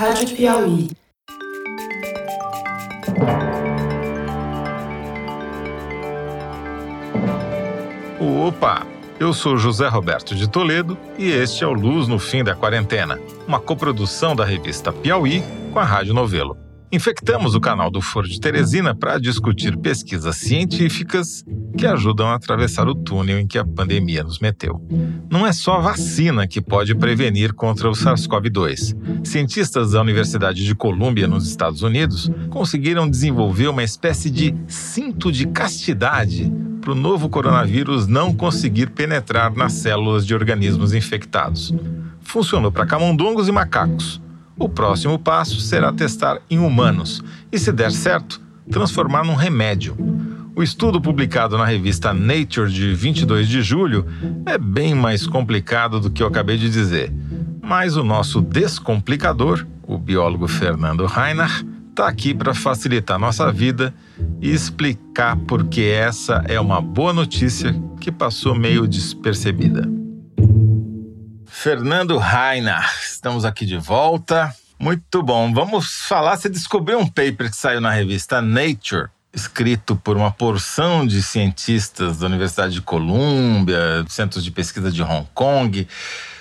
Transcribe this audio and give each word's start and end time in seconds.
Rádio 0.00 0.34
Piauí. 0.34 0.88
Opa! 8.18 8.86
Eu 9.18 9.34
sou 9.34 9.58
José 9.58 9.88
Roberto 9.88 10.34
de 10.34 10.48
Toledo 10.48 10.96
e 11.18 11.30
este 11.30 11.64
é 11.64 11.66
o 11.66 11.74
Luz 11.74 12.08
no 12.08 12.18
Fim 12.18 12.42
da 12.42 12.54
Quarentena, 12.54 13.20
uma 13.46 13.60
coprodução 13.60 14.34
da 14.34 14.42
revista 14.42 14.90
Piauí 14.90 15.44
com 15.70 15.78
a 15.78 15.84
Rádio 15.84 16.14
Novelo. 16.14 16.69
Infectamos 16.92 17.54
o 17.54 17.60
canal 17.60 17.88
do 17.88 18.00
Foro 18.00 18.28
de 18.28 18.40
Teresina 18.40 18.92
para 18.96 19.16
discutir 19.16 19.76
pesquisas 19.76 20.34
científicas 20.34 21.44
que 21.78 21.86
ajudam 21.86 22.26
a 22.26 22.34
atravessar 22.34 22.88
o 22.88 22.96
túnel 22.96 23.38
em 23.38 23.46
que 23.46 23.58
a 23.58 23.64
pandemia 23.64 24.24
nos 24.24 24.40
meteu. 24.40 24.84
Não 25.30 25.46
é 25.46 25.52
só 25.52 25.76
a 25.76 25.80
vacina 25.80 26.48
que 26.48 26.60
pode 26.60 26.92
prevenir 26.96 27.54
contra 27.54 27.88
o 27.88 27.92
SARS-CoV-2. 27.92 29.24
Cientistas 29.24 29.92
da 29.92 30.00
Universidade 30.00 30.66
de 30.66 30.74
Colômbia, 30.74 31.28
nos 31.28 31.46
Estados 31.46 31.82
Unidos, 31.82 32.28
conseguiram 32.50 33.08
desenvolver 33.08 33.68
uma 33.68 33.84
espécie 33.84 34.28
de 34.28 34.52
cinto 34.66 35.30
de 35.30 35.46
castidade 35.46 36.52
para 36.80 36.90
o 36.90 36.96
novo 36.96 37.28
coronavírus 37.28 38.08
não 38.08 38.34
conseguir 38.34 38.90
penetrar 38.90 39.54
nas 39.54 39.74
células 39.74 40.26
de 40.26 40.34
organismos 40.34 40.92
infectados. 40.92 41.72
Funcionou 42.20 42.72
para 42.72 42.84
camundongos 42.84 43.46
e 43.46 43.52
macacos 43.52 44.20
o 44.60 44.68
próximo 44.68 45.18
passo 45.18 45.58
será 45.58 45.90
testar 45.90 46.38
em 46.50 46.58
humanos 46.58 47.24
e, 47.50 47.58
se 47.58 47.72
der 47.72 47.90
certo, 47.90 48.38
transformar 48.70 49.24
num 49.24 49.34
remédio. 49.34 49.96
O 50.54 50.62
estudo 50.62 51.00
publicado 51.00 51.56
na 51.56 51.64
revista 51.64 52.12
Nature 52.12 52.70
de 52.70 52.94
22 52.94 53.48
de 53.48 53.62
julho 53.62 54.06
é 54.44 54.58
bem 54.58 54.94
mais 54.94 55.26
complicado 55.26 55.98
do 55.98 56.10
que 56.10 56.22
eu 56.22 56.26
acabei 56.26 56.58
de 56.58 56.68
dizer, 56.68 57.10
mas 57.62 57.96
o 57.96 58.04
nosso 58.04 58.42
descomplicador, 58.42 59.66
o 59.82 59.96
biólogo 59.96 60.46
Fernando 60.46 61.06
Reinach, 61.06 61.64
está 61.88 62.06
aqui 62.06 62.34
para 62.34 62.52
facilitar 62.52 63.18
nossa 63.18 63.50
vida 63.50 63.94
e 64.42 64.50
explicar 64.50 65.36
por 65.36 65.64
que 65.64 65.88
essa 65.88 66.44
é 66.46 66.60
uma 66.60 66.82
boa 66.82 67.14
notícia 67.14 67.74
que 67.98 68.12
passou 68.12 68.54
meio 68.54 68.86
despercebida. 68.86 69.99
Fernando 71.62 72.16
Rainer, 72.16 72.82
estamos 73.02 73.44
aqui 73.44 73.66
de 73.66 73.76
volta. 73.76 74.50
Muito 74.78 75.22
bom. 75.22 75.52
Vamos 75.52 76.06
falar. 76.08 76.38
Você 76.38 76.48
descobriu 76.48 76.98
um 76.98 77.06
paper 77.06 77.50
que 77.50 77.56
saiu 77.56 77.82
na 77.82 77.90
revista 77.90 78.40
Nature, 78.40 79.10
escrito 79.30 79.94
por 79.94 80.16
uma 80.16 80.30
porção 80.30 81.06
de 81.06 81.22
cientistas 81.22 82.16
da 82.16 82.28
Universidade 82.28 82.72
de 82.72 82.80
Colômbia, 82.80 84.06
centros 84.08 84.42
de 84.42 84.50
pesquisa 84.50 84.90
de 84.90 85.02
Hong 85.02 85.28
Kong, 85.34 85.86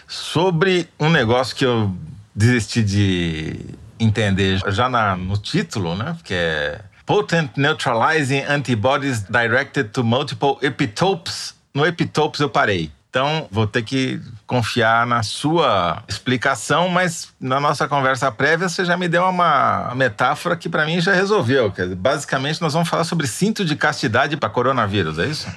sobre 0.07 0.87
um 0.97 1.09
negócio 1.09 1.53
que 1.53 1.65
eu 1.65 1.93
desisti 2.33 2.81
de 2.81 3.59
entender 3.99 4.61
já 4.71 4.87
na, 4.87 5.17
no 5.17 5.35
título, 5.37 5.97
né? 5.97 6.15
Que 6.23 6.33
é 6.33 6.81
Potent 7.05 7.51
Neutralizing 7.57 8.43
Antibodies 8.43 9.23
Directed 9.23 9.89
to 9.89 10.01
Multiple 10.01 10.55
Epitopes. 10.61 11.55
No 11.75 11.85
epitopes 11.85 12.39
eu 12.39 12.49
parei. 12.49 12.89
Então, 13.09 13.47
vou 13.49 13.65
ter 13.65 13.81
que 13.81 14.21
confiar 14.45 15.05
na 15.07 15.23
sua 15.23 16.03
explicação, 16.07 16.87
mas 16.89 17.29
na 17.41 17.59
nossa 17.59 17.87
conversa 17.87 18.31
prévia 18.31 18.69
você 18.69 18.85
já 18.85 18.95
me 18.95 19.07
deu 19.07 19.23
uma 19.23 19.91
metáfora 19.95 20.55
que 20.55 20.69
para 20.69 20.85
mim 20.85 21.01
já 21.01 21.11
resolveu. 21.13 21.73
Basicamente, 21.97 22.61
nós 22.61 22.73
vamos 22.73 22.87
falar 22.87 23.03
sobre 23.03 23.25
cinto 23.25 23.65
de 23.65 23.75
castidade 23.75 24.37
para 24.37 24.47
coronavírus, 24.47 25.17
é 25.17 25.25
isso? 25.25 25.47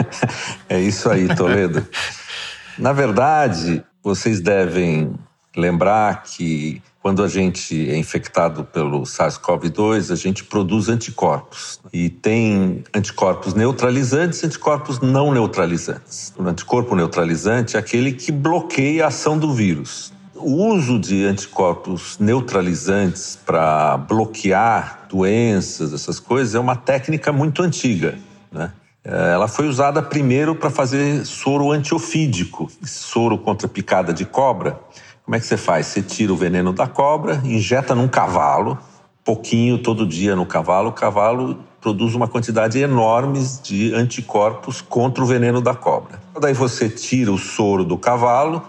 é 0.68 0.78
isso 0.80 1.08
aí, 1.08 1.34
Toledo. 1.34 1.86
na 2.76 2.92
verdade, 2.92 3.82
vocês 4.02 4.40
devem 4.40 5.14
lembrar 5.56 6.22
que 6.22 6.82
quando 7.02 7.24
a 7.24 7.28
gente 7.28 7.90
é 7.90 7.96
infectado 7.96 8.62
pelo 8.62 9.02
SARS-CoV-2, 9.02 10.12
a 10.12 10.14
gente 10.14 10.44
produz 10.44 10.88
anticorpos. 10.88 11.80
E 11.92 12.08
tem 12.08 12.84
anticorpos 12.94 13.54
neutralizantes 13.54 14.40
e 14.42 14.46
anticorpos 14.46 15.00
não 15.00 15.32
neutralizantes. 15.32 16.32
O 16.38 16.46
anticorpo 16.46 16.94
neutralizante 16.94 17.76
é 17.76 17.80
aquele 17.80 18.12
que 18.12 18.30
bloqueia 18.30 19.04
a 19.04 19.08
ação 19.08 19.36
do 19.36 19.52
vírus. 19.52 20.12
O 20.36 20.68
uso 20.68 20.98
de 20.98 21.24
anticorpos 21.24 22.18
neutralizantes 22.20 23.36
para 23.44 23.96
bloquear 23.96 25.06
doenças, 25.10 25.92
essas 25.92 26.20
coisas, 26.20 26.54
é 26.54 26.60
uma 26.60 26.76
técnica 26.76 27.32
muito 27.32 27.62
antiga. 27.62 28.16
Né? 28.50 28.72
Ela 29.04 29.48
foi 29.48 29.66
usada 29.66 30.00
primeiro 30.00 30.54
para 30.54 30.70
fazer 30.70 31.26
soro 31.26 31.72
antiofídico, 31.72 32.70
soro 32.84 33.36
contra 33.36 33.66
picada 33.66 34.12
de 34.12 34.24
cobra 34.24 34.78
como 35.24 35.36
é 35.36 35.40
que 35.40 35.46
você 35.46 35.56
faz? 35.56 35.86
Você 35.86 36.02
tira 36.02 36.32
o 36.32 36.36
veneno 36.36 36.72
da 36.72 36.86
cobra, 36.86 37.40
injeta 37.44 37.94
num 37.94 38.08
cavalo, 38.08 38.78
pouquinho 39.24 39.78
todo 39.78 40.06
dia 40.06 40.34
no 40.34 40.44
cavalo, 40.44 40.90
o 40.90 40.92
cavalo 40.92 41.58
produz 41.80 42.14
uma 42.14 42.28
quantidade 42.28 42.78
enorme 42.78 43.40
de 43.62 43.94
anticorpos 43.94 44.80
contra 44.80 45.22
o 45.22 45.26
veneno 45.26 45.60
da 45.60 45.74
cobra. 45.74 46.20
Daí 46.40 46.52
você 46.52 46.88
tira 46.88 47.32
o 47.32 47.38
soro 47.38 47.84
do 47.84 47.96
cavalo, 47.96 48.62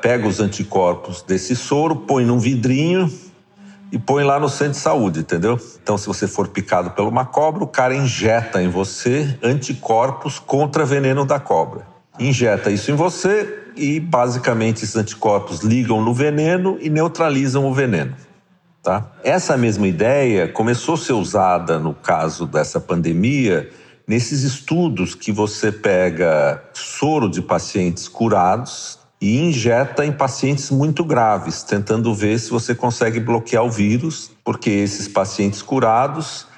pega 0.00 0.26
os 0.26 0.40
anticorpos 0.40 1.22
desse 1.22 1.54
soro, 1.54 1.96
põe 1.96 2.24
num 2.24 2.38
vidrinho 2.38 3.10
e 3.92 3.98
põe 3.98 4.24
lá 4.24 4.40
no 4.40 4.48
centro 4.48 4.72
de 4.72 4.78
saúde, 4.78 5.20
entendeu? 5.20 5.60
Então, 5.82 5.98
se 5.98 6.06
você 6.06 6.26
for 6.26 6.48
picado 6.48 6.90
por 6.90 7.06
uma 7.06 7.24
cobra, 7.24 7.62
o 7.62 7.66
cara 7.66 7.94
injeta 7.94 8.62
em 8.62 8.68
você 8.68 9.38
anticorpos 9.42 10.38
contra 10.38 10.84
veneno 10.84 11.24
da 11.24 11.38
cobra. 11.38 11.91
Injeta 12.18 12.70
isso 12.70 12.90
em 12.90 12.94
você, 12.94 13.62
e 13.76 13.98
basicamente 13.98 14.84
esses 14.84 14.96
anticorpos 14.96 15.60
ligam 15.60 16.02
no 16.02 16.12
veneno 16.12 16.78
e 16.80 16.90
neutralizam 16.90 17.66
o 17.66 17.72
veneno. 17.72 18.14
Tá? 18.82 19.12
Essa 19.22 19.56
mesma 19.56 19.86
ideia 19.86 20.48
começou 20.48 20.94
a 20.94 20.98
ser 20.98 21.12
usada 21.12 21.78
no 21.78 21.94
caso 21.94 22.46
dessa 22.46 22.80
pandemia 22.80 23.70
nesses 24.06 24.42
estudos 24.42 25.14
que 25.14 25.30
você 25.30 25.70
pega 25.70 26.62
soro 26.72 27.30
de 27.30 27.40
pacientes 27.40 28.08
curados 28.08 28.98
e 29.20 29.38
injeta 29.38 30.04
em 30.04 30.10
pacientes 30.10 30.70
muito 30.70 31.04
graves, 31.04 31.62
tentando 31.62 32.12
ver 32.12 32.40
se 32.40 32.50
você 32.50 32.74
consegue 32.74 33.20
bloquear 33.20 33.64
o 33.64 33.70
vírus, 33.70 34.32
porque 34.44 34.68
esses 34.68 35.06
pacientes 35.06 35.62
curados 35.62 36.48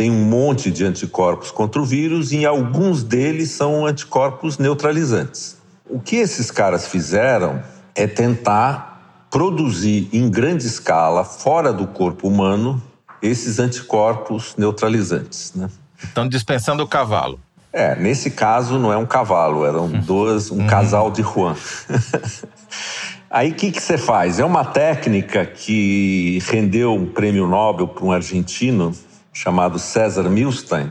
têm 0.00 0.10
um 0.10 0.24
monte 0.24 0.70
de 0.70 0.82
anticorpos 0.82 1.50
contra 1.50 1.78
o 1.78 1.84
vírus 1.84 2.32
e 2.32 2.46
alguns 2.46 3.02
deles 3.02 3.50
são 3.50 3.84
anticorpos 3.84 4.56
neutralizantes. 4.56 5.58
O 5.90 6.00
que 6.00 6.16
esses 6.16 6.50
caras 6.50 6.88
fizeram 6.88 7.62
é 7.94 8.06
tentar 8.06 9.26
produzir 9.30 10.08
em 10.10 10.30
grande 10.30 10.66
escala, 10.66 11.22
fora 11.22 11.70
do 11.70 11.86
corpo 11.86 12.26
humano, 12.26 12.82
esses 13.20 13.58
anticorpos 13.58 14.54
neutralizantes. 14.56 15.52
Né? 15.54 15.68
Estão 16.02 16.26
dispensando 16.26 16.82
o 16.82 16.88
cavalo. 16.88 17.38
É, 17.70 17.94
nesse 17.94 18.30
caso 18.30 18.78
não 18.78 18.90
é 18.90 18.96
um 18.96 19.04
cavalo, 19.04 19.66
eram 19.66 19.84
hum. 19.84 20.00
dois, 20.00 20.50
um 20.50 20.62
hum. 20.62 20.66
casal 20.66 21.10
de 21.10 21.22
Juan. 21.22 21.54
Aí 23.30 23.50
o 23.50 23.54
que, 23.54 23.70
que 23.70 23.82
você 23.82 23.98
faz? 23.98 24.40
É 24.40 24.44
uma 24.46 24.64
técnica 24.64 25.44
que 25.44 26.38
rendeu 26.48 26.94
um 26.94 27.04
prêmio 27.04 27.46
Nobel 27.46 27.86
para 27.86 28.02
um 28.02 28.10
argentino 28.10 28.94
chamado 29.32 29.78
César 29.78 30.28
Milstein, 30.28 30.90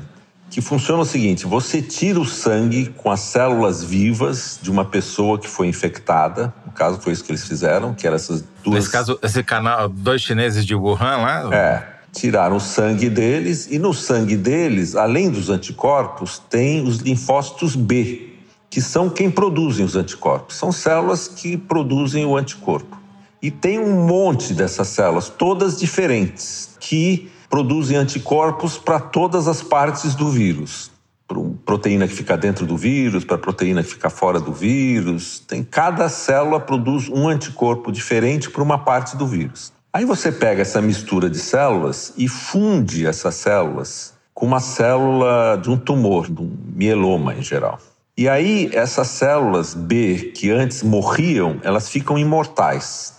que 0.50 0.61
funciona 0.61 1.01
o 1.01 1.05
seguinte: 1.05 1.45
você 1.45 1.81
tira 1.81 2.19
o 2.19 2.25
sangue 2.25 2.88
com 2.97 3.11
as 3.11 3.19
células 3.22 3.83
vivas 3.83 4.59
de 4.61 4.72
uma 4.72 4.85
pessoa 4.85 5.38
que 5.38 5.47
foi 5.47 5.67
infectada. 5.67 6.53
No 6.66 6.72
caso, 6.72 7.00
foi 7.00 7.13
isso 7.13 7.23
que 7.23 7.31
eles 7.31 7.47
fizeram, 7.47 7.94
que 7.94 8.07
eram 8.07 8.16
essas 8.16 8.44
duas. 8.63 8.75
Nesse 8.75 8.91
caso, 8.91 9.19
esse 9.22 9.44
canal, 9.44 9.89
dois 9.89 10.22
chineses 10.22 10.66
de 10.66 10.75
Wuhan 10.75 11.17
lá? 11.17 11.55
É. 11.55 12.00
Tiraram 12.11 12.55
o 12.55 12.59
sangue 12.59 13.07
deles 13.07 13.67
e 13.69 13.77
no 13.77 13.94
sangue 13.94 14.35
deles, 14.35 14.95
além 14.95 15.29
dos 15.29 15.50
anticorpos, 15.50 16.41
tem 16.50 16.81
os 16.81 16.97
linfócitos 16.97 17.75
B, 17.75 18.33
que 18.67 18.81
são 18.81 19.11
quem 19.11 19.29
produzem 19.29 19.85
os 19.85 19.95
anticorpos. 19.95 20.56
São 20.56 20.71
células 20.71 21.27
que 21.27 21.56
produzem 21.56 22.25
o 22.25 22.35
anticorpo. 22.35 22.97
E 23.39 23.51
tem 23.51 23.77
um 23.77 24.07
monte 24.07 24.56
dessas 24.56 24.88
células, 24.88 25.29
todas 25.29 25.79
diferentes, 25.79 26.71
que 26.80 27.30
produzem 27.50 27.98
anticorpos 27.98 28.78
para 28.78 29.00
todas 29.00 29.48
as 29.48 29.62
partes 29.62 30.13
do 30.13 30.30
vírus. 30.30 30.92
Para 31.28 31.38
proteína 31.66 32.07
que 32.07 32.13
fica 32.13 32.38
dentro 32.38 32.66
do 32.66 32.78
vírus, 32.78 33.24
para 33.24 33.38
proteína 33.38 33.84
que 33.84 33.90
fica 33.90 34.10
fora 34.10 34.40
do 34.40 34.54
vírus. 34.54 35.40
Tem 35.40 35.63
cada 35.63 36.07
célula 36.10 36.60
produz 36.60 37.10
um 37.10 37.28
anticorpo 37.28 37.92
diferente 37.92 38.50
para 38.50 38.63
uma 38.63 38.78
parte 38.78 39.18
do 39.18 39.28
vírus. 39.28 39.72
Aí 39.92 40.06
você 40.06 40.31
pega 40.31 40.62
essa 40.62 40.81
mistura 40.81 41.30
de 41.30 41.40
células 41.40 42.13
e 42.16 42.28
funde 42.28 43.07
essas 43.07 43.36
células 43.36 44.13
com 44.34 44.46
uma 44.46 44.60
célula 44.60 45.60
de 45.62 45.69
um 45.69 45.78
tumor, 45.78 46.31
de 46.31 46.42
um 46.42 46.51
mieloma 46.75 47.34
em 47.34 47.42
geral. 47.42 47.80
E 48.16 48.30
aí 48.30 48.69
essas 48.74 49.07
células 49.07 49.74
B 49.74 50.31
que 50.36 50.51
antes 50.51 50.84
morriam, 50.84 51.60
elas 51.63 51.90
ficam 51.90 52.18
imortais. 52.18 53.16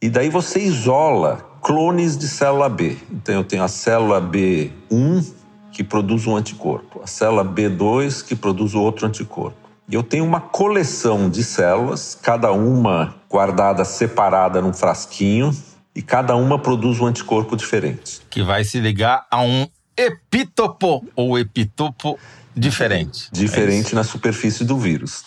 E 0.00 0.08
daí 0.08 0.28
você 0.28 0.60
isola 0.60 1.51
clones 1.62 2.18
de 2.18 2.26
célula 2.26 2.68
B. 2.68 2.98
Então 3.10 3.36
eu 3.36 3.44
tenho 3.44 3.62
a 3.62 3.68
célula 3.68 4.20
B1 4.20 5.32
que 5.70 5.84
produz 5.84 6.26
um 6.26 6.36
anticorpo, 6.36 7.00
a 7.02 7.06
célula 7.06 7.44
B2 7.44 8.24
que 8.24 8.34
produz 8.34 8.74
outro 8.74 9.06
anticorpo. 9.06 9.56
E 9.88 9.94
eu 9.94 10.02
tenho 10.02 10.24
uma 10.24 10.40
coleção 10.40 11.30
de 11.30 11.42
células, 11.42 12.18
cada 12.20 12.52
uma 12.52 13.14
guardada 13.30 13.84
separada 13.84 14.60
num 14.60 14.72
frasquinho, 14.72 15.50
e 15.94 16.02
cada 16.02 16.34
uma 16.36 16.58
produz 16.58 17.00
um 17.00 17.06
anticorpo 17.06 17.56
diferente. 17.56 18.20
Que 18.30 18.42
vai 18.42 18.64
se 18.64 18.80
ligar 18.80 19.26
a 19.30 19.42
um 19.42 19.66
epítopo 19.96 21.04
ou 21.14 21.38
epitopo 21.38 22.18
diferente. 22.54 23.28
Diferente 23.30 23.92
é 23.92 23.94
na 23.94 24.04
superfície 24.04 24.64
do 24.64 24.78
vírus. 24.78 25.24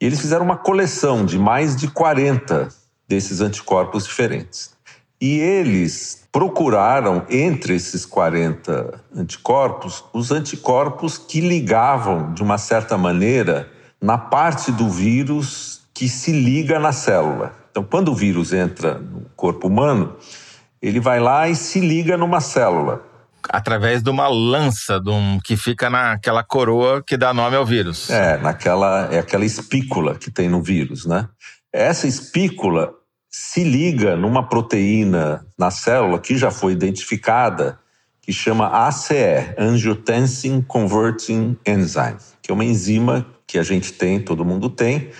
E 0.00 0.06
eles 0.06 0.20
fizeram 0.20 0.44
uma 0.44 0.56
coleção 0.56 1.24
de 1.24 1.38
mais 1.38 1.76
de 1.76 1.88
40 1.88 2.68
desses 3.08 3.40
anticorpos 3.40 4.06
diferentes. 4.06 4.70
E 5.20 5.38
eles 5.38 6.26
procuraram, 6.32 7.26
entre 7.28 7.74
esses 7.74 8.06
40 8.06 9.02
anticorpos, 9.14 10.02
os 10.14 10.30
anticorpos 10.30 11.18
que 11.18 11.40
ligavam, 11.40 12.32
de 12.32 12.42
uma 12.42 12.56
certa 12.56 12.96
maneira, 12.96 13.68
na 14.00 14.16
parte 14.16 14.72
do 14.72 14.88
vírus 14.88 15.82
que 15.92 16.08
se 16.08 16.32
liga 16.32 16.78
na 16.78 16.92
célula. 16.92 17.54
Então, 17.70 17.84
quando 17.84 18.10
o 18.10 18.14
vírus 18.14 18.52
entra 18.54 18.94
no 18.94 19.26
corpo 19.36 19.68
humano, 19.68 20.16
ele 20.80 20.98
vai 20.98 21.20
lá 21.20 21.48
e 21.48 21.54
se 21.54 21.80
liga 21.80 22.16
numa 22.16 22.40
célula. 22.40 23.02
Através 23.48 24.02
de 24.02 24.08
uma 24.08 24.28
lança 24.28 24.98
de 24.98 25.10
um, 25.10 25.38
que 25.44 25.56
fica 25.56 25.90
naquela 25.90 26.42
coroa 26.42 27.02
que 27.06 27.16
dá 27.16 27.34
nome 27.34 27.56
ao 27.56 27.66
vírus. 27.66 28.08
É, 28.08 28.38
naquela, 28.38 29.08
é 29.12 29.18
aquela 29.18 29.44
espícula 29.44 30.14
que 30.14 30.30
tem 30.30 30.48
no 30.48 30.62
vírus, 30.62 31.04
né? 31.04 31.28
Essa 31.72 32.06
espícula 32.06 32.92
se 33.30 33.62
liga 33.62 34.16
numa 34.16 34.48
proteína 34.48 35.46
na 35.56 35.70
célula 35.70 36.18
que 36.18 36.36
já 36.36 36.50
foi 36.50 36.72
identificada, 36.72 37.78
que 38.20 38.32
chama 38.32 38.86
ACE, 38.88 39.54
Angiotensin 39.56 40.60
Converting 40.62 41.56
Enzyme, 41.64 42.18
que 42.42 42.50
é 42.50 42.54
uma 42.54 42.64
enzima 42.64 43.24
que 43.46 43.58
a 43.58 43.62
gente 43.62 43.92
tem, 43.92 44.20
todo 44.20 44.44
mundo 44.44 44.68
tem, 44.68 45.10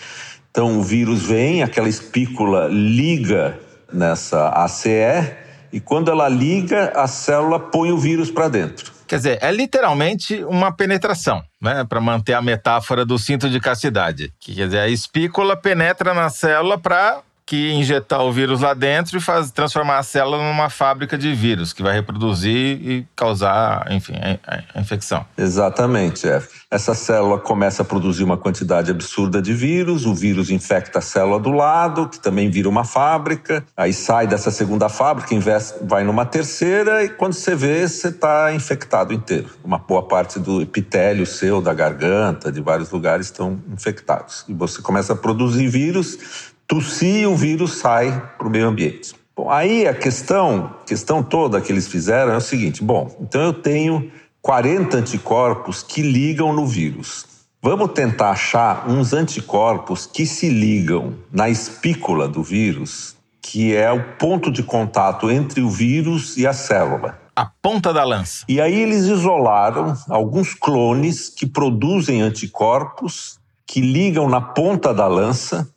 então 0.50 0.78
o 0.78 0.82
vírus 0.82 1.22
vem, 1.22 1.62
aquela 1.62 1.88
espícula 1.88 2.66
liga 2.68 3.58
nessa 3.92 4.50
ACE 4.64 5.36
e 5.72 5.78
quando 5.78 6.10
ela 6.10 6.28
liga, 6.28 6.92
a 6.96 7.06
célula 7.06 7.60
põe 7.60 7.92
o 7.92 7.98
vírus 7.98 8.30
para 8.30 8.48
dentro. 8.48 8.92
Quer 9.06 9.16
dizer, 9.16 9.38
é 9.40 9.50
literalmente 9.50 10.44
uma 10.44 10.72
penetração, 10.72 11.42
né? 11.60 11.84
Para 11.88 12.00
manter 12.00 12.34
a 12.34 12.42
metáfora 12.42 13.04
do 13.04 13.18
cinto 13.18 13.48
de 13.50 13.58
castidade. 13.58 14.32
Quer 14.40 14.66
dizer, 14.66 14.78
a 14.78 14.88
espícula 14.88 15.56
penetra 15.56 16.14
na 16.14 16.28
célula 16.28 16.78
para 16.78 17.20
que 17.50 17.72
injetar 17.72 18.22
o 18.22 18.30
vírus 18.30 18.60
lá 18.60 18.74
dentro 18.74 19.18
e 19.18 19.20
faz, 19.20 19.50
transformar 19.50 19.98
a 19.98 20.04
célula 20.04 20.38
numa 20.38 20.70
fábrica 20.70 21.18
de 21.18 21.34
vírus 21.34 21.72
que 21.72 21.82
vai 21.82 21.94
reproduzir 21.94 22.54
e 22.54 23.06
causar, 23.16 23.90
enfim, 23.90 24.12
a, 24.46 24.62
a 24.72 24.80
infecção. 24.80 25.26
Exatamente, 25.36 26.28
é. 26.28 26.40
Essa 26.70 26.94
célula 26.94 27.40
começa 27.40 27.82
a 27.82 27.84
produzir 27.84 28.22
uma 28.22 28.36
quantidade 28.36 28.92
absurda 28.92 29.42
de 29.42 29.52
vírus, 29.52 30.06
o 30.06 30.14
vírus 30.14 30.48
infecta 30.48 31.00
a 31.00 31.02
célula 31.02 31.40
do 31.40 31.50
lado, 31.50 32.08
que 32.08 32.20
também 32.20 32.48
vira 32.48 32.68
uma 32.68 32.84
fábrica, 32.84 33.64
aí 33.76 33.92
sai 33.92 34.28
dessa 34.28 34.52
segunda 34.52 34.88
fábrica, 34.88 35.34
vai 35.82 36.04
numa 36.04 36.24
terceira 36.24 37.02
e 37.02 37.08
quando 37.08 37.32
você 37.32 37.56
vê, 37.56 37.88
você 37.88 38.10
está 38.10 38.54
infectado 38.54 39.12
inteiro. 39.12 39.48
Uma 39.64 39.78
boa 39.78 40.06
parte 40.06 40.38
do 40.38 40.62
epitélio 40.62 41.26
seu, 41.26 41.60
da 41.60 41.74
garganta, 41.74 42.52
de 42.52 42.60
vários 42.60 42.92
lugares 42.92 43.26
estão 43.26 43.60
infectados. 43.72 44.44
E 44.46 44.54
você 44.54 44.80
começa 44.80 45.14
a 45.14 45.16
produzir 45.16 45.66
vírus 45.66 46.49
tossir 46.70 47.22
e 47.22 47.26
o 47.26 47.34
vírus 47.34 47.78
sai 47.78 48.30
para 48.38 48.46
o 48.46 48.50
meio 48.50 48.68
ambiente. 48.68 49.12
Bom, 49.36 49.50
aí 49.50 49.88
a 49.88 49.92
questão, 49.92 50.76
questão 50.86 51.20
toda 51.20 51.60
que 51.60 51.72
eles 51.72 51.88
fizeram 51.88 52.32
é 52.32 52.36
o 52.36 52.40
seguinte: 52.40 52.84
bom, 52.84 53.12
então 53.20 53.42
eu 53.42 53.52
tenho 53.52 54.08
40 54.40 54.96
anticorpos 54.98 55.82
que 55.82 56.00
ligam 56.00 56.52
no 56.52 56.64
vírus. 56.64 57.26
Vamos 57.60 57.90
tentar 57.92 58.30
achar 58.30 58.88
uns 58.88 59.12
anticorpos 59.12 60.06
que 60.06 60.24
se 60.24 60.48
ligam 60.48 61.14
na 61.30 61.50
espícula 61.50 62.28
do 62.28 62.42
vírus, 62.42 63.16
que 63.42 63.74
é 63.74 63.90
o 63.90 64.02
ponto 64.16 64.50
de 64.50 64.62
contato 64.62 65.28
entre 65.28 65.60
o 65.60 65.68
vírus 65.68 66.36
e 66.36 66.46
a 66.46 66.52
célula. 66.52 67.18
A 67.34 67.44
ponta 67.44 67.92
da 67.92 68.04
lança. 68.04 68.44
E 68.48 68.60
aí 68.60 68.78
eles 68.78 69.04
isolaram 69.04 69.94
alguns 70.08 70.54
clones 70.54 71.28
que 71.28 71.46
produzem 71.46 72.22
anticorpos 72.22 73.38
que 73.66 73.80
ligam 73.80 74.28
na 74.28 74.40
ponta 74.40 74.94
da 74.94 75.06
lança 75.06 75.68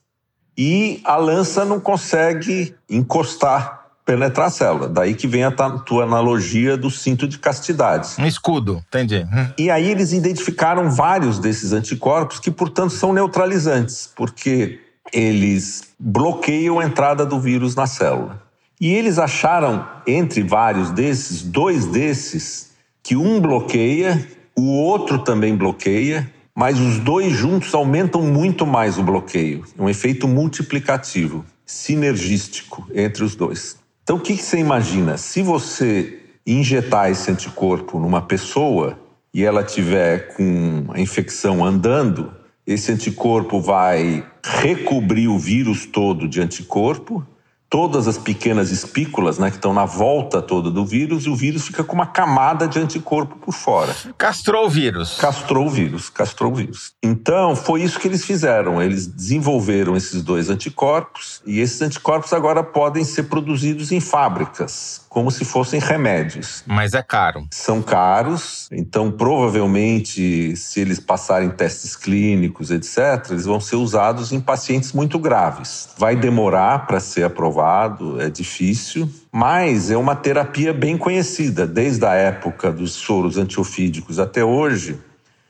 e 0.58 1.02
a 1.04 1.16
lança 1.16 1.66
não 1.66 1.80
consegue 1.80 2.76
encostar, 2.90 3.88
penetrar 4.06 4.48
a 4.48 4.52
célula. 4.52 4.88
Daí 4.88 5.16
que 5.16 5.28
vem 5.28 5.44
a 5.44 5.52
tua 5.52 6.04
analogia 6.04 6.78
do 6.78 6.90
cinto 6.90 7.28
de 7.28 7.40
castidade. 7.40 8.16
Um 8.20 8.26
escudo, 8.26 8.84
entendi. 8.88 9.26
Hum. 9.34 9.48
E 9.58 9.72
aí 9.72 9.90
eles 9.90 10.14
identificaram 10.14 10.92
vários 10.92 11.40
desses 11.40 11.74
anticorpos 11.74 12.40
que, 12.40 12.52
portanto, 12.52 12.92
são 12.92 13.14
neutralizantes, 13.14 14.10
porque 14.16 14.80
eles 15.12 15.84
bloqueiam 16.00 16.80
a 16.80 16.86
entrada 16.86 17.26
do 17.26 17.40
vírus 17.40 17.76
na 17.76 17.88
célula. 17.88 18.42
E 18.80 18.94
eles 18.94 19.18
acharam, 19.18 19.88
entre 20.06 20.44
vários 20.44 20.92
desses, 20.92 21.42
dois 21.42 21.86
desses, 21.86 22.72
que 23.02 23.16
um 23.16 23.40
bloqueia, 23.40 24.28
o 24.56 24.74
outro 24.74 25.20
também 25.20 25.56
bloqueia, 25.56 26.33
mas 26.56 26.80
os 26.80 27.00
dois 27.00 27.34
juntos 27.34 27.74
aumentam 27.74 28.22
muito 28.22 28.66
mais 28.66 28.98
o 28.98 29.04
bloqueio. 29.04 29.64
Um 29.78 29.90
efeito 29.90 30.28
multiplicativo, 30.28 31.44
sinergístico 31.66 32.88
entre 32.94 33.24
os 33.24 33.36
dois. 33.36 33.78
Então, 34.04 34.18
o 34.18 34.20
que, 34.20 34.36
você 34.36 34.58
imagina? 34.58 35.18
Se 35.18 35.42
você 35.42 36.20
injetar 36.46 37.10
esse 37.10 37.32
anticorpo 37.32 38.00
numa 38.00 38.22
pessoa 38.22 39.00
e 39.34 39.44
ela 39.44 39.64
tiver 39.64 40.36
com 40.36 40.86
a 40.90 41.00
infecção 41.00 41.66
andando, 41.66 42.32
esse 42.68 42.92
anticorpo 42.92 43.60
vai 43.60 44.26
recobrir 44.44 45.28
o 45.28 45.40
vírus 45.40 45.86
todo 45.86 46.28
de 46.28 46.42
anticorpo 46.42 47.26
todas 47.74 48.08
as 48.08 48.20
pequenas 48.20 48.70
espículas 48.70 49.40
né, 49.40 49.50
que 49.50 49.56
estão 49.56 49.74
na 49.74 49.84
volta 49.84 50.44
toda 50.44 50.70
do 50.70 50.86
vírus 50.86 51.26
e 51.26 51.30
o 51.30 51.36
vírus 51.36 51.66
fica 51.66 51.84
com 51.84 51.96
uma 51.96 52.06
camada 52.06 52.68
de 52.68 52.78
anticorpo 52.78 53.36
por 53.38 53.52
fora. 53.52 53.96
Castrou 54.16 54.68
o 54.68 54.70
vírus. 54.70 55.18
Castrou 55.18 55.66
o 55.66 55.70
vírus, 55.72 56.08
castrou 56.08 56.52
o 56.52 56.56
vírus. 56.56 56.94
Então, 57.02 57.56
foi 57.56 57.82
isso 57.82 58.00
que 58.00 58.08
eles 58.08 58.24
fizeram. 58.24 58.80
Eles 58.80 59.08
desenvolveram 59.08 59.98
esses 59.98 60.22
dois 60.22 60.52
anticorpos 60.52 61.42
e 61.48 61.60
esses 61.60 61.82
anticorpos 61.82 62.32
agora 62.32 62.64
podem 62.64 63.04
ser 63.04 63.24
produzidos 63.24 63.92
em 63.92 64.00
fábricas 64.00 65.03
como 65.14 65.30
se 65.30 65.46
fossem 65.46 65.80
remédios. 65.80 66.64
Mas 66.66 66.96
é 66.96 67.04
caro. 67.04 67.46
São 67.52 67.84
caros, 67.84 68.68
então 68.72 69.12
provavelmente, 69.12 70.56
se 70.56 70.80
eles 70.80 71.00
passarem 71.00 71.52
testes 71.52 71.96
clínicos, 71.96 72.72
etc., 72.72 73.30
eles 73.30 73.46
vão 73.46 73.60
ser 73.60 73.76
usados 73.76 74.32
em 74.32 74.40
pacientes 74.40 74.92
muito 74.92 75.20
graves. 75.20 75.90
Vai 76.00 76.16
demorar 76.16 76.88
para 76.88 77.00
ser 77.00 77.24
aprovado, 77.26 78.20
é 78.20 78.28
difícil, 78.28 79.08
mas 79.32 79.92
é 79.92 79.96
uma 79.96 80.16
terapia 80.16 80.74
bem 80.74 80.98
conhecida, 80.98 81.68
desde 81.68 82.04
a 82.06 82.16
época 82.16 82.72
dos 82.72 82.94
soros 82.94 83.38
antiofídicos 83.38 84.18
até 84.18 84.44
hoje. 84.44 85.00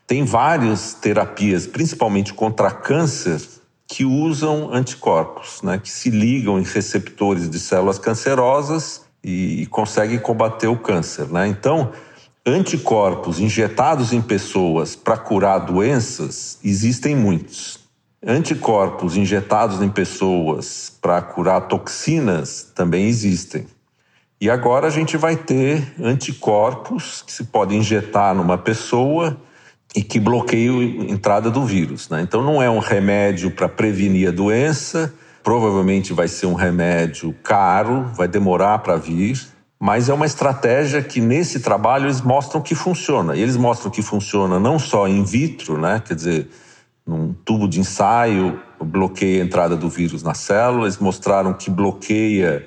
Tem 0.05 0.25
várias 0.25 0.93
terapias, 0.93 1.65
principalmente 1.65 2.33
contra 2.33 2.69
câncer, 2.69 3.39
que 3.87 4.03
usam 4.03 4.73
anticorpos, 4.73 5.61
né, 5.61 5.77
que 5.77 5.89
se 5.89 6.09
ligam 6.09 6.59
em 6.59 6.63
receptores 6.63 7.49
de 7.49 7.59
células 7.59 7.97
cancerosas 7.97 9.02
e, 9.23 9.65
conseguem 9.67 10.19
combater 10.19 10.67
o 10.67 10.77
câncer. 10.77 11.27
Né? 11.27 11.47
Então, 11.47 11.91
anticorpos 12.45 13.39
injetados 13.39 14.11
em 14.11 14.21
pessoas 14.21 14.95
para 14.95 15.17
curar 15.17 15.59
doenças 15.59 16.59
existem 16.63 17.15
muitos. 17.15 17.79
Anticorpos 18.25 19.17
injetados 19.17 19.81
em 19.81 19.89
pessoas 19.89 20.91
para 21.01 21.21
curar 21.21 21.61
toxinas 21.61 22.71
também 22.75 23.05
existem. 23.05 23.65
E 24.39 24.49
agora 24.49 24.87
a 24.87 24.89
gente 24.89 25.15
vai 25.15 25.35
ter 25.35 25.93
anticorpos 26.01 27.21
que 27.21 27.31
se 27.31 27.45
podem 27.45 27.79
injetar 27.79 28.35
numa 28.35 28.57
pessoa 28.57 29.37
e 29.95 30.01
que 30.01 30.19
bloqueiam 30.19 30.79
a 30.79 30.83
entrada 30.83 31.49
do 31.51 31.65
vírus. 31.65 32.09
Né? 32.09 32.21
Então 32.21 32.41
não 32.41 32.61
é 32.61 32.69
um 32.69 32.79
remédio 32.79 33.51
para 33.51 33.69
prevenir 33.69 34.27
a 34.27 34.31
doença, 34.31 35.13
Provavelmente 35.43 36.13
vai 36.13 36.27
ser 36.27 36.45
um 36.45 36.53
remédio 36.53 37.33
caro, 37.43 38.09
vai 38.15 38.27
demorar 38.27 38.79
para 38.79 38.95
vir, 38.95 39.39
mas 39.79 40.07
é 40.07 40.13
uma 40.13 40.25
estratégia 40.25 41.01
que 41.01 41.19
nesse 41.19 41.59
trabalho 41.59 42.05
eles 42.05 42.21
mostram 42.21 42.61
que 42.61 42.73
funciona. 42.73 43.35
E 43.35 43.41
eles 43.41 43.57
mostram 43.57 43.91
que 43.91 44.01
funciona 44.01 44.59
não 44.59 44.79
só 44.79 45.07
in 45.07 45.23
vitro, 45.23 45.77
né? 45.77 46.01
quer 46.05 46.15
dizer, 46.15 46.49
num 47.05 47.33
tubo 47.33 47.67
de 47.67 47.81
ensaio, 47.81 48.59
bloqueia 48.81 49.41
a 49.41 49.45
entrada 49.45 49.75
do 49.75 49.89
vírus 49.89 50.23
na 50.23 50.33
célula, 50.33 50.85
eles 50.85 50.97
mostraram 50.97 51.53
que 51.53 51.69
bloqueia 51.69 52.65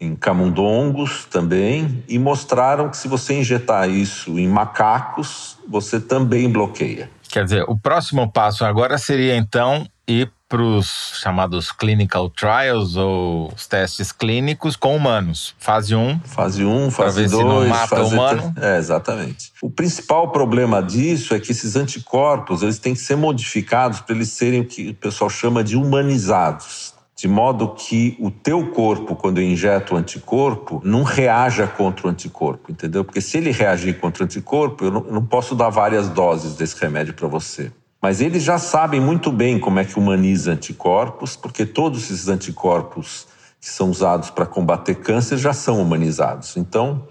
em 0.00 0.14
camundongos 0.14 1.24
também, 1.24 2.04
e 2.06 2.18
mostraram 2.18 2.90
que 2.90 2.96
se 2.96 3.08
você 3.08 3.34
injetar 3.34 3.88
isso 3.88 4.38
em 4.38 4.46
macacos, 4.46 5.58
você 5.68 5.98
também 5.98 6.50
bloqueia. 6.50 7.10
Quer 7.28 7.44
dizer, 7.44 7.64
o 7.66 7.76
próximo 7.76 8.30
passo 8.30 8.64
agora 8.64 8.98
seria 8.98 9.36
então 9.36 9.86
ir 10.06 10.30
para 10.48 10.62
os 10.62 11.18
chamados 11.20 11.72
clinical 11.72 12.30
trials 12.30 12.96
ou 12.96 13.52
os 13.52 13.66
testes 13.66 14.12
clínicos 14.12 14.76
com 14.76 14.94
humanos. 14.94 15.54
Fase 15.58 15.94
1. 15.94 16.00
Um, 16.00 16.20
fase 16.20 16.64
1, 16.64 16.86
um, 16.86 16.90
fase 16.90 17.26
2. 17.26 17.30
se 17.30 17.44
não 17.44 17.68
mata 17.68 17.86
fase 17.88 18.14
humano. 18.14 18.54
É, 18.60 18.78
exatamente. 18.78 19.52
O 19.60 19.68
principal 19.68 20.30
problema 20.30 20.80
disso 20.82 21.34
é 21.34 21.40
que 21.40 21.50
esses 21.50 21.74
anticorpos 21.74 22.62
eles 22.62 22.78
têm 22.78 22.94
que 22.94 23.00
ser 23.00 23.16
modificados 23.16 24.00
para 24.00 24.14
eles 24.14 24.28
serem 24.28 24.60
o 24.60 24.64
que 24.64 24.90
o 24.90 24.94
pessoal 24.94 25.28
chama 25.28 25.64
de 25.64 25.76
humanizados. 25.76 26.94
de 27.18 27.26
modo 27.26 27.70
que 27.70 28.14
o 28.20 28.30
teu 28.30 28.68
corpo, 28.72 29.16
quando 29.16 29.40
injeta 29.40 29.94
o 29.94 29.96
anticorpo, 29.96 30.82
não 30.84 31.02
reaja 31.02 31.66
contra 31.66 32.06
o 32.06 32.10
anticorpo, 32.10 32.70
entendeu? 32.70 33.06
Porque 33.06 33.22
se 33.22 33.38
ele 33.38 33.50
reagir 33.50 33.98
contra 33.98 34.22
o 34.22 34.26
anticorpo, 34.26 34.84
eu 34.84 34.90
não, 34.90 35.06
eu 35.06 35.12
não 35.14 35.24
posso 35.24 35.54
dar 35.54 35.70
várias 35.70 36.10
doses 36.10 36.56
desse 36.56 36.78
remédio 36.78 37.14
para 37.14 37.26
você. 37.26 37.72
Mas 38.06 38.20
eles 38.20 38.44
já 38.44 38.56
sabem 38.56 39.00
muito 39.00 39.32
bem 39.32 39.58
como 39.58 39.80
é 39.80 39.84
que 39.84 39.98
humaniza 39.98 40.52
anticorpos, 40.52 41.34
porque 41.34 41.66
todos 41.66 42.04
esses 42.04 42.28
anticorpos 42.28 43.26
que 43.60 43.68
são 43.68 43.90
usados 43.90 44.30
para 44.30 44.46
combater 44.46 44.94
câncer 44.94 45.36
já 45.38 45.52
são 45.52 45.82
humanizados. 45.82 46.56
Então, 46.56 47.02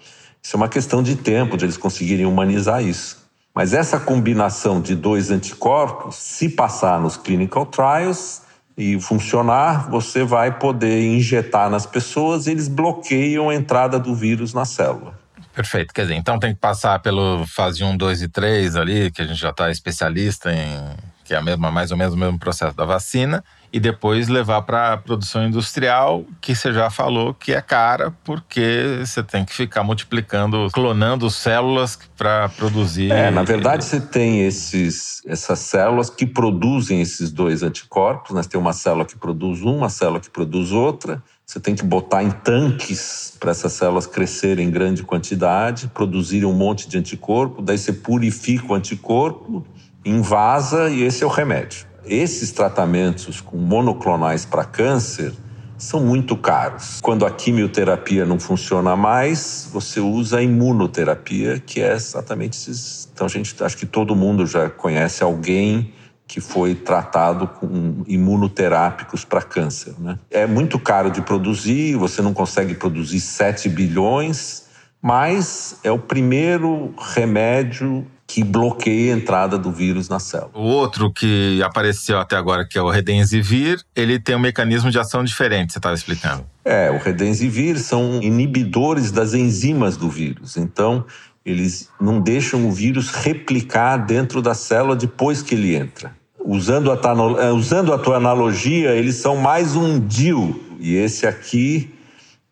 isso 0.42 0.56
é 0.56 0.58
uma 0.58 0.70
questão 0.70 1.04
de 1.04 1.18
tempo 1.18 1.58
de 1.58 1.66
eles 1.66 1.76
conseguirem 1.76 2.26
humanizar 2.26 2.82
isso. 2.82 3.28
Mas 3.54 3.74
essa 3.74 4.00
combinação 4.00 4.80
de 4.80 4.96
dois 4.96 5.32
anticorpos, 5.32 6.16
se 6.16 6.48
passar 6.48 6.98
nos 7.02 7.18
clinical 7.18 7.66
trials, 7.66 8.44
e 8.78 8.98
funcionar, 8.98 9.90
você 9.90 10.24
vai 10.24 10.58
poder 10.58 11.04
injetar 11.14 11.70
nas 11.70 11.86
pessoas 11.86 12.48
e 12.48 12.52
eles 12.52 12.70
bloqueiam 12.70 13.50
a 13.50 13.56
entrada 13.56 14.00
do 14.00 14.16
vírus 14.16 14.54
na 14.54 14.64
célula. 14.64 15.25
Perfeito. 15.56 15.94
Quer 15.94 16.02
dizer, 16.02 16.16
então 16.16 16.38
tem 16.38 16.54
que 16.54 16.60
passar 16.60 17.00
pelo 17.00 17.46
fase 17.48 17.84
1, 17.84 17.96
2 17.96 18.22
e 18.24 18.28
3 18.28 18.76
ali, 18.76 19.10
que 19.10 19.22
a 19.22 19.26
gente 19.26 19.40
já 19.40 19.52
está 19.52 19.72
especialista 19.72 20.52
em 20.52 20.96
que 21.26 21.34
é 21.34 21.38
a 21.38 21.42
mesma, 21.42 21.72
mais 21.72 21.92
ou 21.92 21.98
menos 21.98 22.14
o 22.14 22.18
mesmo 22.18 22.38
processo 22.38 22.78
da 22.78 22.86
vacina, 22.86 23.44
e 23.74 23.80
depois 23.80 24.28
levar 24.28 24.62
para 24.62 24.94
a 24.94 24.98
produção 24.98 25.46
industrial, 25.46 26.24
que 26.40 26.56
você 26.56 26.72
já 26.72 26.92
falou 26.92 27.34
que 27.34 27.52
é 27.52 27.62
cara, 27.62 28.14
porque 28.24 29.00
você 29.04 29.24
tem 29.24 29.44
que 29.44 29.52
ficar 29.52 29.84
multiplicando, 29.84 30.70
clonando 30.72 31.30
células 31.32 31.98
para 32.16 32.48
produzir. 32.50 33.12
É, 33.12 33.32
na 33.32 33.42
verdade, 33.42 33.84
você 33.84 34.00
tem 34.00 34.46
esses, 34.46 35.22
essas 35.26 35.60
células 35.60 36.12
que 36.12 36.28
produzem 36.28 37.02
esses 37.02 37.32
dois 37.32 37.64
anticorpos, 37.64 38.36
né? 38.36 38.44
Você 38.44 38.50
tem 38.50 38.62
uma 38.62 38.72
célula 38.72 39.04
que 39.04 39.18
produz 39.18 39.62
uma, 39.62 39.72
uma 39.72 39.90
célula 39.90 40.20
que 40.20 40.30
produz 40.30 40.72
outra. 40.72 41.22
Você 41.46 41.60
tem 41.60 41.76
que 41.76 41.84
botar 41.84 42.24
em 42.24 42.32
tanques 42.32 43.34
para 43.40 43.52
essas 43.52 43.74
células 43.74 44.08
crescerem 44.08 44.68
em 44.68 44.72
grande 44.72 45.04
quantidade, 45.04 45.88
produzirem 45.94 46.46
um 46.46 46.54
monte 46.54 46.90
de 46.90 46.98
anticorpo, 46.98 47.62
daí 47.62 47.78
você 47.78 47.94
purifica 47.94 48.72
o 48.72 48.74
anticorpo 48.74 49.64
invasa 50.06 50.90
e 50.90 51.02
esse 51.04 51.24
é 51.24 51.26
o 51.26 51.30
remédio. 51.30 51.88
Esses 52.06 52.52
tratamentos 52.52 53.42
com 53.42 53.58
monoclonais 53.58 54.46
para 54.46 54.64
câncer 54.64 55.34
são 55.78 56.00
muito 56.00 56.38
caros. 56.38 57.00
Quando 57.02 57.26
a 57.26 57.32
quimioterapia 57.32 58.26
não 58.26 58.40
funciona 58.40 58.96
mais, 58.96 59.68
você 59.74 60.00
usa 60.00 60.38
a 60.38 60.44
imunoterapia, 60.44 61.60
que 61.60 61.82
é 61.82 61.94
exatamente 61.94 62.54
esses. 62.54 63.10
Então, 63.12 63.28
gente 63.28 63.56
acho 63.64 63.76
que 63.76 63.86
todo 63.86 64.16
mundo 64.16 64.46
já 64.46 64.70
conhece 64.70 65.24
alguém 65.24 65.92
que 66.28 66.42
foi 66.42 66.74
tratado 66.74 67.48
com 67.48 68.04
imunoterápicos 68.08 69.24
para 69.24 69.42
câncer. 69.42 69.94
Né? 70.00 70.18
É 70.30 70.48
muito 70.48 70.80
caro 70.80 71.10
de 71.12 71.22
produzir, 71.22 71.96
você 71.96 72.22
não 72.22 72.34
consegue 72.34 72.74
produzir 72.74 73.20
7 73.20 73.70
bilhões, 73.70 74.66
mas 75.02 75.80
é 75.84 75.92
o 75.92 76.00
primeiro 76.00 76.94
remédio 76.98 78.06
que 78.28 78.44
bloqueia 78.44 79.14
a 79.14 79.18
entrada 79.18 79.58
do 79.58 79.72
vírus 79.72 80.10
na 80.10 80.20
célula. 80.20 80.52
O 80.56 80.64
outro 80.64 81.14
que 81.14 81.62
apareceu 81.62 82.20
até 82.20 82.36
agora, 82.36 82.68
que 82.68 82.78
é 82.78 82.82
o 82.82 82.90
Redensivir, 82.90 83.80
ele 83.96 84.20
tem 84.20 84.36
um 84.36 84.40
mecanismo 84.40 84.90
de 84.90 84.98
ação 84.98 85.24
diferente, 85.24 85.74
você 85.74 85.80
estava 85.80 85.94
explicando. 85.94 86.44
É, 86.64 86.90
o 86.90 86.98
Redensivir 86.98 87.80
são 87.80 88.20
inibidores 88.24 89.12
das 89.12 89.36
enzimas 89.36 89.96
do 89.96 90.10
vírus. 90.10 90.58
Então, 90.58 91.06
eles 91.46 91.90
não 92.02 92.20
deixam 92.20 92.68
o 92.68 92.72
vírus 92.72 93.10
replicar 93.10 93.98
dentro 93.98 94.42
da 94.42 94.56
célula 94.56 94.96
depois 94.96 95.44
que 95.44 95.54
ele 95.54 95.76
entra. 95.76 96.16
Usando 96.44 96.92
a, 96.92 97.00
é, 97.42 97.52
usando 97.52 97.94
a 97.94 97.98
tua 97.98 98.18
analogia, 98.18 98.96
eles 98.96 99.16
são 99.16 99.38
mais 99.38 99.76
um 99.76 100.00
DIL. 100.00 100.60
E 100.80 100.96
esse 100.96 101.26
aqui 101.28 101.95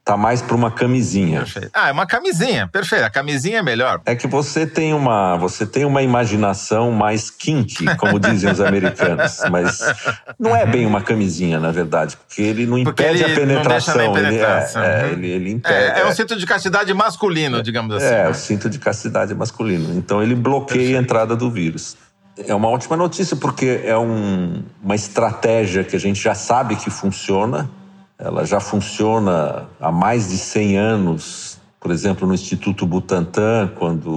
Tá 0.06 0.18
mais 0.18 0.42
para 0.42 0.54
uma 0.54 0.70
camisinha. 0.70 1.40
Perfeito. 1.40 1.70
Ah, 1.74 1.88
é 1.88 1.92
uma 1.94 2.06
camisinha, 2.06 2.68
perfeito. 2.68 3.06
A 3.06 3.10
camisinha 3.10 3.60
é 3.60 3.62
melhor. 3.62 4.02
É 4.06 4.14
que 4.14 4.28
você 4.28 4.68
tem 4.68 4.94
uma, 4.94 5.38
você 5.38 5.66
tem 5.66 5.86
uma 5.86 6.02
imaginação 6.02 6.92
mais 6.92 7.30
kinky, 7.30 7.86
como 7.96 8.20
dizem 8.20 8.52
os 8.52 8.60
americanos, 8.60 9.40
mas 9.50 9.80
não 10.38 10.54
é 10.54 10.66
bem 10.66 10.86
uma 10.86 11.02
camisinha, 11.02 11.58
na 11.58 11.72
verdade, 11.72 12.18
porque 12.18 12.42
ele 12.42 12.66
não 12.66 12.78
impede 12.78 13.24
ele 13.24 13.32
a 13.32 13.36
penetração. 13.36 13.96
Não 13.96 14.14
penetração. 14.14 14.84
Ele, 14.84 14.92
é, 14.92 15.00
é, 15.00 15.12
ele, 15.14 15.28
ele 15.30 15.52
impede. 15.52 15.74
É, 15.74 16.00
é 16.02 16.06
um 16.06 16.12
cinto 16.12 16.36
de 16.36 16.46
castidade 16.46 16.94
masculino, 16.94 17.64
digamos 17.64 17.96
assim. 17.96 18.06
É, 18.06 18.24
né? 18.24 18.30
o 18.30 18.34
cinto 18.34 18.70
de 18.70 18.80
castidade 18.80 19.34
masculino. 19.34 19.98
Então 19.98 20.22
ele 20.22 20.36
bloqueia 20.36 20.80
perfeito. 20.80 21.00
a 21.00 21.02
entrada 21.02 21.34
do 21.34 21.50
vírus. 21.50 21.96
É 22.46 22.54
uma 22.54 22.68
ótima 22.68 22.98
notícia 22.98 23.38
porque 23.38 23.82
é 23.86 23.98
um, 23.98 24.64
uma 24.84 24.96
estratégia 24.96 25.82
que 25.82 25.96
a 25.96 26.00
gente 26.00 26.22
já 26.22 26.36
sabe 26.36 26.76
que 26.76 26.90
funciona 26.90 27.70
ela 28.24 28.46
já 28.46 28.62
funciona 28.62 29.68
há 29.82 29.92
mais 29.92 30.30
de 30.30 30.38
100 30.38 30.78
anos, 30.78 31.60
por 31.78 31.92
exemplo, 31.92 32.26
no 32.26 32.34
Instituto 32.34 32.86
Butantan, 32.86 33.70
quando 33.76 34.10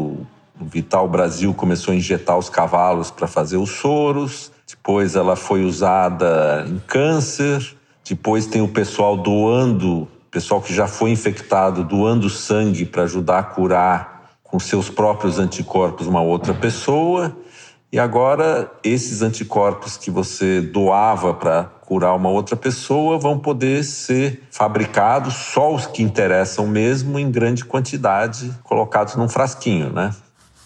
o 0.60 0.64
Vital 0.64 1.08
Brasil 1.08 1.52
começou 1.52 1.92
a 1.92 1.96
injetar 1.96 2.38
os 2.38 2.48
cavalos 2.48 3.10
para 3.10 3.26
fazer 3.26 3.56
os 3.56 3.70
soros. 3.70 4.52
Depois 4.64 5.16
ela 5.16 5.34
foi 5.34 5.64
usada 5.64 6.64
em 6.68 6.78
câncer. 6.86 7.76
Depois 8.08 8.46
tem 8.46 8.62
o 8.62 8.68
pessoal 8.68 9.16
doando, 9.16 10.06
pessoal 10.30 10.62
que 10.62 10.72
já 10.72 10.86
foi 10.86 11.10
infectado, 11.10 11.82
doando 11.82 12.30
sangue 12.30 12.86
para 12.86 13.02
ajudar 13.02 13.40
a 13.40 13.42
curar 13.42 14.30
com 14.44 14.60
seus 14.60 14.88
próprios 14.88 15.40
anticorpos 15.40 16.06
uma 16.06 16.22
outra 16.22 16.54
pessoa. 16.54 17.36
E 17.92 17.98
agora, 17.98 18.70
esses 18.82 19.22
anticorpos 19.22 19.96
que 19.96 20.10
você 20.10 20.60
doava 20.60 21.32
para 21.32 21.64
curar 21.64 22.14
uma 22.14 22.28
outra 22.28 22.56
pessoa 22.56 23.18
vão 23.18 23.38
poder 23.38 23.84
ser 23.84 24.42
fabricados, 24.50 25.34
só 25.34 25.72
os 25.72 25.86
que 25.86 26.02
interessam 26.02 26.66
mesmo, 26.66 27.18
em 27.18 27.30
grande 27.30 27.64
quantidade, 27.64 28.52
colocados 28.64 29.14
num 29.14 29.28
frasquinho, 29.28 29.90
né? 29.90 30.12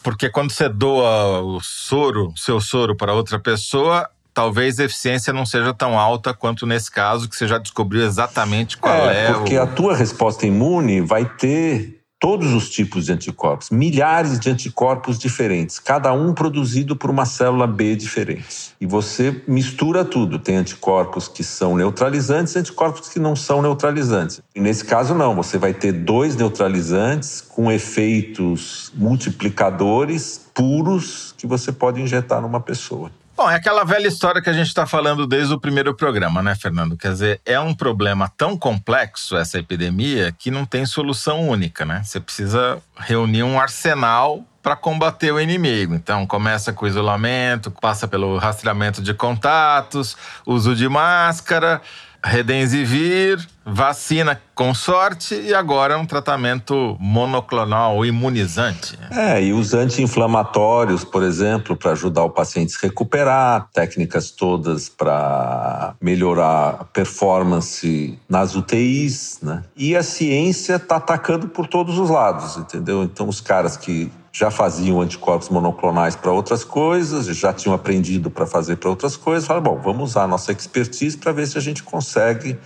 Porque 0.02 0.30
quando 0.30 0.50
você 0.50 0.68
doa 0.68 1.42
o 1.42 1.60
soro, 1.60 2.32
seu 2.36 2.58
soro 2.58 2.96
para 2.96 3.12
outra 3.12 3.38
pessoa, 3.38 4.08
talvez 4.32 4.80
a 4.80 4.84
eficiência 4.84 5.30
não 5.30 5.44
seja 5.44 5.74
tão 5.74 5.98
alta 5.98 6.32
quanto 6.32 6.66
nesse 6.66 6.90
caso, 6.90 7.28
que 7.28 7.36
você 7.36 7.46
já 7.46 7.58
descobriu 7.58 8.02
exatamente 8.02 8.78
qual 8.78 8.94
é. 8.94 9.26
É, 9.26 9.32
porque 9.34 9.58
o... 9.58 9.62
a 9.62 9.66
tua 9.66 9.94
resposta 9.94 10.46
imune 10.46 11.02
vai 11.02 11.26
ter 11.26 11.99
todos 12.20 12.52
os 12.52 12.68
tipos 12.68 13.06
de 13.06 13.12
anticorpos, 13.12 13.70
milhares 13.70 14.38
de 14.38 14.50
anticorpos 14.50 15.18
diferentes, 15.18 15.78
cada 15.78 16.12
um 16.12 16.34
produzido 16.34 16.94
por 16.94 17.08
uma 17.08 17.24
célula 17.24 17.66
B 17.66 17.96
diferente. 17.96 18.76
E 18.78 18.84
você 18.84 19.42
mistura 19.48 20.04
tudo. 20.04 20.38
Tem 20.38 20.56
anticorpos 20.56 21.26
que 21.26 21.42
são 21.42 21.76
neutralizantes 21.76 22.54
e 22.54 22.58
anticorpos 22.58 23.08
que 23.08 23.18
não 23.18 23.34
são 23.34 23.62
neutralizantes. 23.62 24.42
E 24.54 24.60
nesse 24.60 24.84
caso, 24.84 25.14
não. 25.14 25.34
Você 25.34 25.56
vai 25.56 25.72
ter 25.72 25.92
dois 25.92 26.36
neutralizantes 26.36 27.40
com 27.40 27.72
efeitos 27.72 28.92
multiplicadores 28.94 30.46
puros 30.52 31.34
que 31.38 31.46
você 31.46 31.72
pode 31.72 32.02
injetar 32.02 32.42
numa 32.42 32.60
pessoa. 32.60 33.10
Bom, 33.40 33.50
é 33.50 33.54
aquela 33.54 33.84
velha 33.84 34.06
história 34.06 34.42
que 34.42 34.50
a 34.50 34.52
gente 34.52 34.66
está 34.66 34.84
falando 34.84 35.26
desde 35.26 35.54
o 35.54 35.58
primeiro 35.58 35.94
programa, 35.94 36.42
né, 36.42 36.54
Fernando? 36.54 36.94
Quer 36.94 37.12
dizer, 37.12 37.40
é 37.46 37.58
um 37.58 37.72
problema 37.72 38.30
tão 38.36 38.54
complexo 38.54 39.34
essa 39.34 39.58
epidemia 39.58 40.30
que 40.30 40.50
não 40.50 40.66
tem 40.66 40.84
solução 40.84 41.48
única, 41.48 41.86
né? 41.86 42.02
Você 42.04 42.20
precisa 42.20 42.82
reunir 42.98 43.42
um 43.42 43.58
arsenal 43.58 44.44
para 44.62 44.76
combater 44.76 45.32
o 45.32 45.40
inimigo. 45.40 45.94
Então, 45.94 46.26
começa 46.26 46.70
com 46.70 46.84
o 46.84 46.88
isolamento, 46.88 47.70
passa 47.70 48.06
pelo 48.06 48.36
rastreamento 48.36 49.00
de 49.00 49.14
contatos, 49.14 50.18
uso 50.44 50.76
de 50.76 50.86
máscara 50.86 51.80
Redensivir, 52.22 53.38
vacina 53.64 54.40
com 54.54 54.74
sorte 54.74 55.34
e 55.34 55.54
agora 55.54 55.98
um 55.98 56.04
tratamento 56.04 56.96
monoclonal 57.00 58.04
imunizante. 58.04 58.98
É, 59.10 59.42
e 59.42 59.52
os 59.52 59.72
anti-inflamatórios, 59.72 61.02
por 61.02 61.22
exemplo, 61.22 61.74
para 61.74 61.92
ajudar 61.92 62.24
o 62.24 62.30
paciente 62.30 62.74
a 62.74 62.78
se 62.78 62.86
recuperar, 62.86 63.68
técnicas 63.72 64.30
todas 64.30 64.88
para 64.88 65.94
melhorar 66.00 66.76
a 66.80 66.84
performance 66.84 68.18
nas 68.28 68.54
UTIs, 68.54 69.38
né? 69.42 69.62
E 69.74 69.96
a 69.96 70.02
ciência 70.02 70.74
está 70.74 70.96
atacando 70.96 71.48
por 71.48 71.66
todos 71.66 71.98
os 71.98 72.10
lados, 72.10 72.56
entendeu? 72.56 73.02
Então, 73.02 73.28
os 73.28 73.40
caras 73.40 73.76
que 73.76 74.12
já 74.32 74.50
faziam 74.50 75.00
anticorpos 75.00 75.48
monoclonais 75.48 76.14
para 76.14 76.30
outras 76.30 76.62
coisas, 76.64 77.26
já 77.26 77.52
tinham 77.52 77.74
aprendido 77.74 78.30
para 78.30 78.46
fazer 78.46 78.76
para 78.76 78.88
outras 78.88 79.16
coisas. 79.16 79.46
Falaram, 79.46 79.64
bom, 79.64 79.80
vamos 79.80 80.10
usar 80.10 80.24
a 80.24 80.28
nossa 80.28 80.52
expertise 80.52 81.16
para 81.16 81.32
ver 81.32 81.46
se 81.46 81.58
a 81.58 81.60
gente 81.60 81.82
consegue 81.82 82.58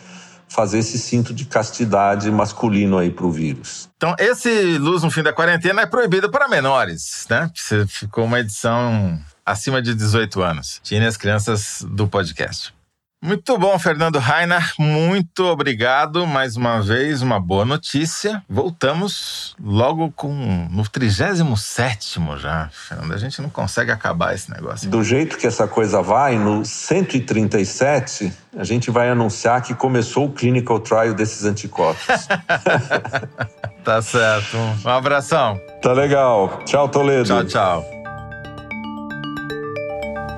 fazer 0.48 0.78
esse 0.78 0.98
cinto 0.98 1.32
de 1.32 1.46
castidade 1.46 2.30
masculino 2.30 2.98
aí 2.98 3.10
para 3.10 3.26
o 3.26 3.30
vírus. 3.30 3.88
Então, 3.96 4.14
esse 4.18 4.78
Luz 4.78 5.02
no 5.02 5.10
Fim 5.10 5.22
da 5.22 5.32
Quarentena 5.32 5.82
é 5.82 5.86
proibido 5.86 6.30
para 6.30 6.48
menores, 6.48 7.26
né? 7.28 7.50
Ficou 7.88 8.24
uma 8.24 8.40
edição 8.40 9.18
acima 9.44 9.82
de 9.82 9.94
18 9.94 10.42
anos. 10.42 10.80
Tinha 10.82 11.08
as 11.08 11.16
crianças 11.16 11.84
do 11.90 12.06
podcast. 12.06 12.72
Muito 13.24 13.56
bom, 13.56 13.78
Fernando 13.78 14.18
Rainer. 14.18 14.74
Muito 14.78 15.46
obrigado 15.46 16.26
mais 16.26 16.58
uma 16.58 16.82
vez. 16.82 17.22
Uma 17.22 17.40
boa 17.40 17.64
notícia. 17.64 18.44
Voltamos 18.46 19.56
logo 19.58 20.12
com 20.12 20.68
no 20.70 20.86
37 20.86 22.20
já. 22.36 22.68
Fernando, 22.70 23.14
a 23.14 23.16
gente 23.16 23.40
não 23.40 23.48
consegue 23.48 23.90
acabar 23.90 24.34
esse 24.34 24.50
negócio. 24.50 24.90
Do 24.90 25.02
jeito 25.02 25.38
que 25.38 25.46
essa 25.46 25.66
coisa 25.66 26.02
vai, 26.02 26.36
no 26.36 26.66
137, 26.66 28.30
a 28.58 28.62
gente 28.62 28.90
vai 28.90 29.08
anunciar 29.08 29.62
que 29.62 29.74
começou 29.74 30.26
o 30.26 30.30
clinical 30.30 30.78
trial 30.78 31.14
desses 31.14 31.46
anticorpos. 31.46 32.04
tá 33.82 34.02
certo. 34.02 34.58
Um 34.84 34.90
abração. 34.90 35.58
Tá 35.80 35.94
legal. 35.94 36.60
Tchau, 36.66 36.90
Toledo. 36.90 37.24
Tchau, 37.24 37.44
tchau. 37.46 37.84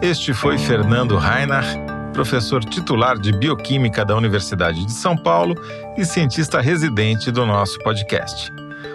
Este 0.01 0.33
foi 0.33 0.57
Fernando 0.57 1.17
Rainer 1.17 1.86
professor 2.17 2.65
titular 2.65 3.19
de 3.19 3.31
Bioquímica 3.31 4.03
da 4.03 4.17
Universidade 4.17 4.87
de 4.87 4.93
São 4.93 5.15
Paulo 5.15 5.55
e 5.99 6.05
cientista 6.05 6.63
residente 6.63 7.31
do 7.31 7.45
nosso 7.45 7.79
podcast. 7.81 8.51